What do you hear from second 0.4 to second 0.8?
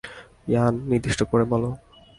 ইয়ান,